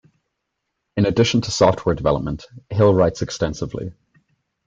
In 0.97 1.05
addition 1.05 1.41
to 1.41 1.51
software 1.51 1.93
development, 1.93 2.47
Hill 2.71 2.91
writes 2.91 3.21
extensively. 3.21 3.93